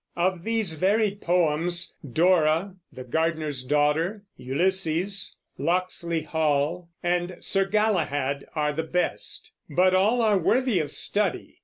[0.15, 8.73] Of these varied poems, "Dora," "The Gardener's Daughter," "Ulysses," "Locksley Hall" and "Sir Galahad" are
[8.73, 11.59] the best; but all are worthy of study.